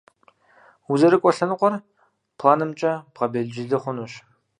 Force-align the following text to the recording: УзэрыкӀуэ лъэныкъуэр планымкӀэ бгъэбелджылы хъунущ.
УзэрыкӀуэ 0.91 1.31
лъэныкъуэр 1.35 1.73
планымкӀэ 2.37 2.91
бгъэбелджылы 3.13 3.77
хъунущ. 3.81 4.13